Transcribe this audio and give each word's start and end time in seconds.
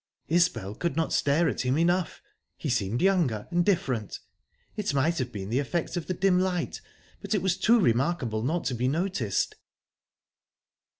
Isbel 0.29 0.73
could 0.73 0.95
not 0.95 1.13
stare 1.13 1.47
at 1.47 1.61
him 1.61 1.77
enough. 1.77 2.23
He 2.57 2.69
seemed 2.69 3.03
younger, 3.03 3.47
and 3.51 3.63
different. 3.63 4.19
It 4.75 4.95
might 4.95 5.19
have 5.19 5.31
been 5.31 5.49
the 5.51 5.59
effect 5.59 5.95
of 5.95 6.07
the 6.07 6.15
dim 6.15 6.39
light, 6.39 6.81
but 7.21 7.35
it 7.35 7.43
was 7.43 7.55
too 7.55 7.79
remarkable 7.79 8.41
not 8.41 8.63
to 8.63 8.73
be 8.73 8.87
noticed. 8.87 9.57